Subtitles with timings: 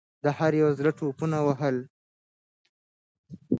[0.23, 1.75] د هر یوه زړه ټوپونه وهل.